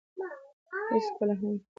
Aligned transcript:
هېڅکله 0.93 1.33
هم. 1.39 1.55